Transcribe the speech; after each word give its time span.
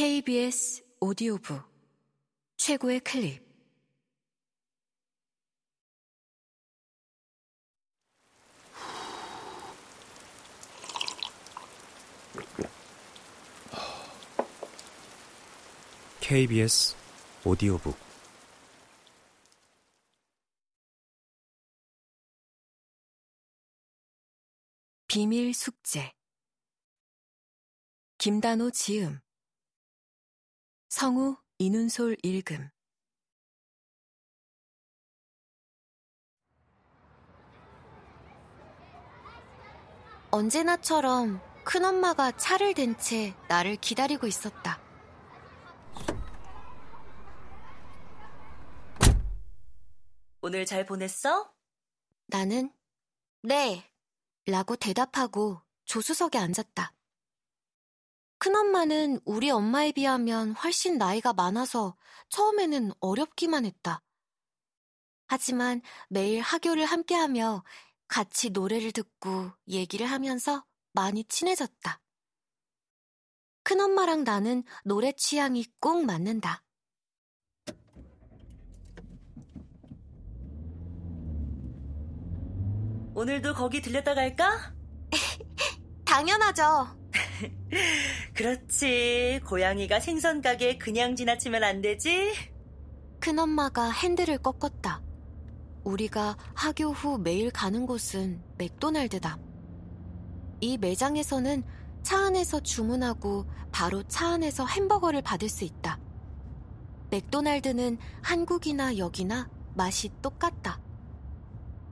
KBS 0.00 0.82
오디오북 1.00 1.62
최고의 2.56 3.00
클립. 3.00 3.44
KBS 16.22 16.96
오디오북. 17.44 17.94
비밀 25.08 25.52
숙제. 25.52 26.14
김단호 28.16 28.70
지음 28.70 29.20
성우 30.90 31.36
이눈솔 31.58 32.16
읽음 32.24 32.68
언제나처럼 40.32 41.40
큰엄마가 41.64 42.32
차를 42.36 42.74
댄 42.74 42.96
채 42.98 43.34
나를 43.48 43.76
기다리고 43.76 44.26
있었다. 44.26 44.80
오늘 50.42 50.66
잘 50.66 50.86
보냈어? 50.86 51.52
나는 52.26 52.72
네 53.42 53.84
라고 54.46 54.74
대답하고 54.76 55.60
조수석에 55.84 56.38
앉았다. 56.38 56.92
큰엄마는 58.40 59.20
우리 59.26 59.50
엄마에 59.50 59.92
비하면 59.92 60.52
훨씬 60.52 60.96
나이가 60.96 61.34
많아서 61.34 61.94
처음에는 62.30 62.90
어렵기만 62.98 63.66
했다. 63.66 64.02
하지만 65.26 65.82
매일 66.08 66.40
하교를 66.40 66.86
함께하며 66.86 67.62
같이 68.08 68.48
노래를 68.48 68.92
듣고 68.92 69.52
얘기를 69.68 70.06
하면서 70.06 70.64
많이 70.92 71.22
친해졌다. 71.24 72.00
큰엄마랑 73.62 74.24
나는 74.24 74.64
노래 74.86 75.12
취향이 75.12 75.66
꼭 75.78 76.02
맞는다. 76.06 76.64
오늘도 83.14 83.52
거기 83.52 83.82
들렸다 83.82 84.14
갈까? 84.14 84.74
당연하죠. 86.06 86.99
그렇지. 88.34 89.40
고양이가 89.46 90.00
생선 90.00 90.40
가게에 90.40 90.78
그냥 90.78 91.16
지나치면 91.16 91.64
안 91.64 91.80
되지? 91.80 92.32
큰엄마가 93.20 93.90
핸들을 93.90 94.38
꺾었다. 94.38 95.02
우리가 95.84 96.36
하교 96.54 96.90
후 96.90 97.18
매일 97.18 97.50
가는 97.50 97.86
곳은 97.86 98.42
맥도날드다. 98.58 99.38
이 100.60 100.78
매장에서는 100.78 101.64
차 102.02 102.26
안에서 102.26 102.60
주문하고 102.60 103.46
바로 103.72 104.02
차 104.04 104.28
안에서 104.28 104.66
햄버거를 104.66 105.22
받을 105.22 105.48
수 105.48 105.64
있다. 105.64 105.98
맥도날드는 107.10 107.98
한국이나 108.22 108.96
여기나 108.98 109.50
맛이 109.74 110.10
똑같다. 110.22 110.80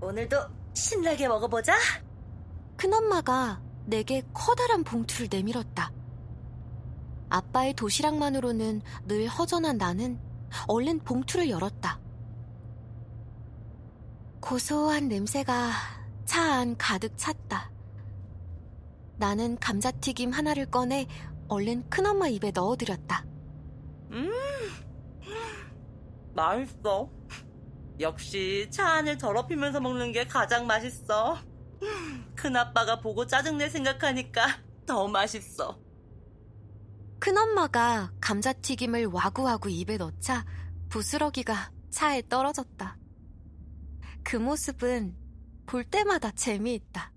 오늘도 0.00 0.36
신나게 0.74 1.28
먹어보자. 1.28 1.74
큰엄마가 2.76 3.62
내게 3.86 4.22
커다란 4.32 4.84
봉투를 4.84 5.28
내밀었다. 5.30 5.92
아빠의 7.28 7.74
도시락만으로는 7.74 8.82
늘 9.06 9.26
허전한 9.28 9.78
나는 9.78 10.18
얼른 10.68 11.00
봉투를 11.00 11.50
열었다. 11.50 12.00
고소한 14.40 15.08
냄새가 15.08 15.70
차 16.24 16.42
안 16.56 16.76
가득 16.76 17.16
찼다. 17.16 17.70
나는 19.16 19.56
감자튀김 19.58 20.30
하나를 20.32 20.66
꺼내 20.66 21.06
얼른 21.48 21.88
큰엄마 21.88 22.28
입에 22.28 22.50
넣어드렸다. 22.50 23.24
음, 24.10 24.30
맛있어. 26.34 27.08
역시 28.00 28.68
차 28.70 28.86
안을 28.88 29.16
더럽히면서 29.18 29.80
먹는 29.80 30.12
게 30.12 30.26
가장 30.26 30.66
맛있어. 30.66 31.38
큰아빠가 32.34 33.00
보고 33.00 33.26
짜증낼 33.26 33.70
생각하니까 33.70 34.46
더 34.86 35.08
맛있어. 35.08 35.78
큰엄마가 37.18 38.12
감자튀김을 38.20 39.06
와구와구 39.06 39.70
입에 39.70 39.96
넣자 39.96 40.44
부스러기가 40.88 41.72
차에 41.90 42.22
떨어졌다. 42.28 42.98
그 44.22 44.36
모습은 44.36 45.16
볼 45.66 45.84
때마다 45.84 46.30
재미있다. 46.30 47.12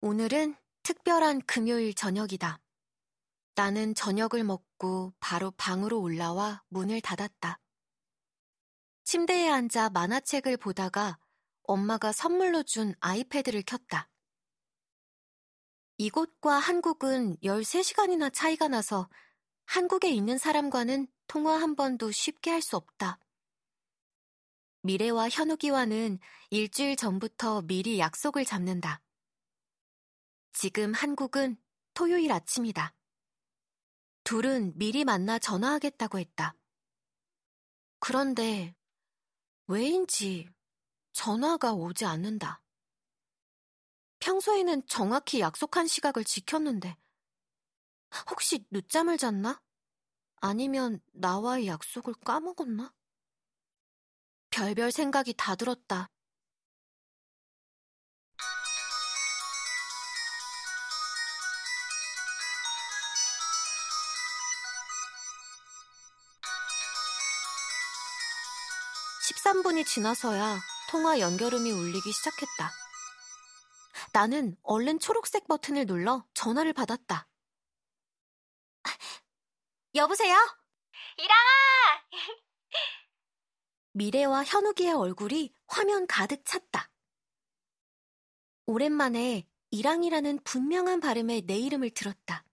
오늘은 0.00 0.56
특별한 0.82 1.42
금요일 1.46 1.94
저녁이다. 1.94 2.58
나는 3.54 3.94
저녁을 3.94 4.42
먹고 4.44 5.12
바로 5.20 5.52
방으로 5.52 6.00
올라와 6.00 6.62
문을 6.68 7.00
닫았다. 7.00 7.58
침대에 9.04 9.48
앉아 9.48 9.90
만화책을 9.90 10.56
보다가 10.56 11.18
엄마가 11.64 12.12
선물로 12.12 12.62
준 12.62 12.94
아이패드를 13.00 13.62
켰다. 13.62 14.08
이곳과 15.98 16.58
한국은 16.58 17.36
13시간이나 17.42 18.32
차이가 18.32 18.68
나서 18.68 19.08
한국에 19.66 20.10
있는 20.10 20.38
사람과는 20.38 21.06
통화 21.26 21.60
한 21.60 21.76
번도 21.76 22.10
쉽게 22.10 22.50
할 22.50 22.62
수 22.62 22.76
없다. 22.76 23.18
미래와 24.82 25.28
현욱이와는 25.28 26.18
일주일 26.50 26.96
전부터 26.96 27.62
미리 27.62 28.00
약속을 28.00 28.44
잡는다. 28.44 29.00
지금 30.52 30.92
한국은 30.92 31.56
토요일 31.94 32.32
아침이다. 32.32 32.94
둘은 34.24 34.76
미리 34.76 35.04
만나 35.04 35.38
전화하겠다고 35.38 36.18
했다. 36.18 36.56
그런데 38.00 38.74
왜인지 39.66 40.48
전화가 41.12 41.72
오지 41.72 42.04
않는다. 42.04 42.62
평소에는 44.18 44.86
정확히 44.86 45.40
약속한 45.40 45.86
시각을 45.86 46.24
지켰는데 46.24 46.96
혹시 48.30 48.64
늦잠을 48.70 49.18
잤나? 49.18 49.60
아니면 50.36 51.00
나와의 51.12 51.66
약속을 51.66 52.14
까먹었나? 52.24 52.92
별별 54.50 54.92
생각이 54.92 55.34
다 55.34 55.54
들었다. 55.54 56.11
13분이 69.22 69.86
지나서야 69.86 70.58
통화 70.90 71.20
연결음이 71.20 71.70
울리기 71.70 72.12
시작했다. 72.12 72.72
나는 74.12 74.56
얼른 74.62 74.98
초록색 74.98 75.46
버튼을 75.46 75.86
눌러 75.86 76.26
전화를 76.34 76.72
받았다. 76.72 77.28
여보세요? 79.94 80.36
이랑아! 81.18 82.08
미래와 83.92 84.44
현욱이의 84.44 84.92
얼굴이 84.92 85.54
화면 85.68 86.06
가득 86.06 86.44
찼다. 86.44 86.90
오랜만에 88.66 89.46
이랑이라는 89.70 90.40
분명한 90.42 91.00
발음의 91.00 91.42
내 91.42 91.58
이름을 91.58 91.90
들었다. 91.90 92.44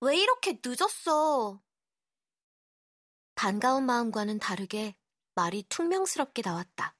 왜 0.00 0.16
이렇게 0.16 0.60
늦었어? 0.64 1.62
반가운 3.34 3.86
마음과는 3.86 4.38
다르게 4.38 4.96
말이 5.38 5.62
퉁명스럽게 5.68 6.42
나왔다. 6.44 6.96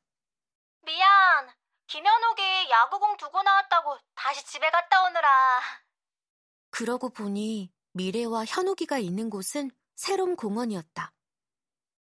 미안. 0.83 1.51
김현욱이 1.89 2.71
야구공 2.71 3.17
두고 3.17 3.43
나왔다고 3.43 3.99
다시 4.15 4.47
집에 4.47 4.71
갔다 4.71 5.05
오느라. 5.09 5.61
그러고 6.71 7.09
보니 7.09 7.73
미래와 7.95 8.45
현욱이가 8.45 8.99
있는 8.99 9.29
곳은 9.29 9.73
새롬 9.97 10.37
공원이었다. 10.37 11.13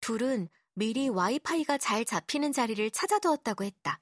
둘은 0.01 0.49
미리 0.75 1.09
와이파이가 1.09 1.79
잘 1.79 2.05
잡히는 2.05 2.53
자리를 2.53 2.91
찾아두었다고 2.91 3.63
했다. 3.63 4.01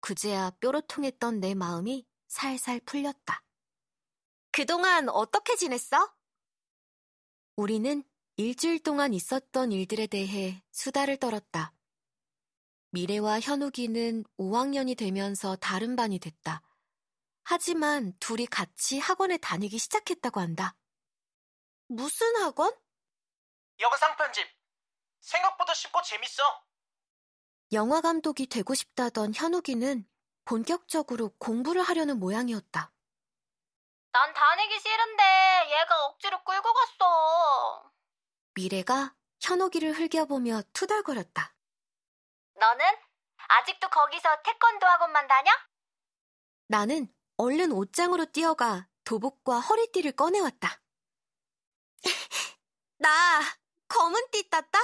그제야 0.00 0.50
뾰로통했던 0.58 1.38
내 1.38 1.54
마음이 1.54 2.04
살살 2.26 2.80
풀렸다. 2.80 3.44
그동안 4.50 5.08
어떻게 5.08 5.54
지냈어? 5.54 6.12
우리는 7.54 8.02
일주일 8.40 8.80
동안 8.80 9.14
있었던 9.14 9.72
일들에 9.72 10.06
대해 10.06 10.62
수다를 10.70 11.16
떨었다. 11.16 11.72
미래와 12.90 13.40
현욱이는 13.40 14.22
5학년이 14.38 14.96
되면서 14.96 15.56
다른 15.56 15.96
반이 15.96 16.20
됐다. 16.20 16.62
하지만 17.42 18.12
둘이 18.20 18.46
같이 18.46 19.00
학원에 19.00 19.38
다니기 19.38 19.76
시작했다고 19.78 20.38
한다. 20.38 20.76
무슨 21.88 22.36
학원? 22.36 22.72
영상 23.80 24.16
편집. 24.16 24.46
생각보다 25.18 25.74
쉽고 25.74 26.00
재밌어. 26.02 26.42
영화 27.72 28.00
감독이 28.00 28.46
되고 28.46 28.72
싶다던 28.72 29.34
현욱이는 29.34 30.06
본격적으로 30.44 31.30
공부를 31.38 31.82
하려는 31.82 32.20
모양이었다. 32.20 32.92
난 34.12 34.32
다니기 34.32 34.78
싫은데 34.78 35.22
얘가 35.72 36.06
억지로 36.06 36.44
끌고 36.44 36.72
갔어. 36.72 37.97
미래가 38.58 39.14
현욱이를 39.40 39.92
흘겨보며 39.92 40.62
투덜거렸다. 40.72 41.54
너는 42.54 42.84
아직도 43.36 43.88
거기서 43.88 44.42
태권도 44.42 44.84
학원만 44.84 45.28
다녀? 45.28 45.52
나는 46.66 47.14
얼른 47.36 47.70
옷장으로 47.70 48.32
뛰어가 48.32 48.88
도복과 49.04 49.60
허리띠를 49.60 50.10
꺼내왔다. 50.10 50.82
나 52.98 53.40
검은 53.86 54.28
띠 54.32 54.50
땄다? 54.50 54.80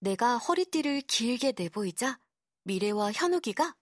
내가 0.00 0.36
허리띠를 0.36 1.00
길게 1.08 1.54
내보이자 1.56 2.20
미래와 2.64 3.12
현욱이가 3.12 3.74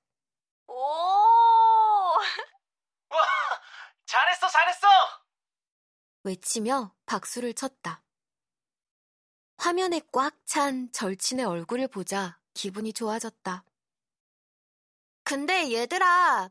오, 0.68 0.74
와, 3.10 3.18
잘했어, 4.06 4.46
잘했어. 4.46 4.86
외치며 6.22 6.94
박수를 7.04 7.54
쳤다. 7.54 8.03
화면에 9.56 10.00
꽉 10.12 10.44
찬 10.46 10.92
절친의 10.92 11.44
얼굴을 11.44 11.88
보자 11.88 12.38
기분이 12.52 12.92
좋아졌다. 12.92 13.64
근데 15.24 15.72
얘들아, 15.72 16.50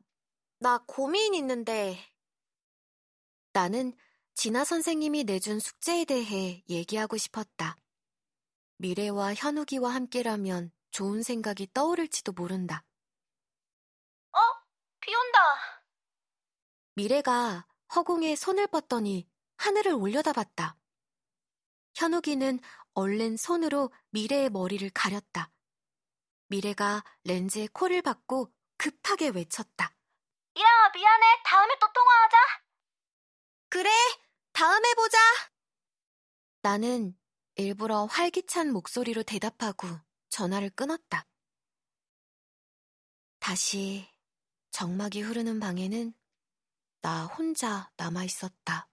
나 0.59 0.83
고민 0.87 1.33
있는데. 1.35 1.99
나는 3.53 3.95
진아 4.33 4.65
선생님이 4.65 5.25
내준 5.25 5.59
숙제에 5.59 6.05
대해 6.05 6.63
얘기하고 6.69 7.17
싶었다. 7.17 7.77
미래와 8.77 9.35
현욱이와 9.35 9.93
함께라면 9.93 10.71
좋은 10.91 11.21
생각이 11.21 11.67
떠오를지도 11.73 12.31
모른다. 12.31 12.83
비 14.99 15.13
온다. 15.13 15.39
미래가 16.95 17.67
허공에 17.93 18.37
손을 18.37 18.67
뻗더니 18.67 19.27
하늘을 19.57 19.91
올려다봤다. 19.91 20.77
현욱이는 21.95 22.59
얼른 22.93 23.37
손으로 23.37 23.91
미래의 24.09 24.49
머리를 24.49 24.89
가렸다. 24.91 25.51
미래가 26.47 27.03
렌즈에 27.23 27.67
코를 27.73 28.01
박고 28.01 28.53
급하게 28.77 29.29
외쳤다. 29.29 29.95
이랑아 30.55 30.91
미안해. 30.93 31.25
다음에 31.45 31.77
또 31.79 31.87
통화하자. 31.91 32.37
그래, 33.69 33.89
다음에 34.51 34.93
보자. 34.93 35.17
나는 36.61 37.17
일부러 37.55 38.05
활기찬 38.05 38.71
목소리로 38.71 39.23
대답하고 39.23 39.87
전화를 40.29 40.69
끊었다. 40.69 41.25
다시 43.39 44.07
정막이 44.71 45.21
흐르는 45.21 45.59
방에는 45.59 46.13
나 47.01 47.25
혼자 47.25 47.91
남아 47.97 48.23
있었다. 48.23 48.87